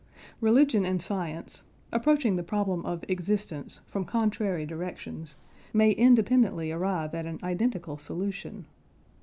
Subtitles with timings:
[0.39, 5.35] Religion and science, approaching the problem of existence from contrary directions,
[5.73, 8.65] may independently arrive at an identical solution.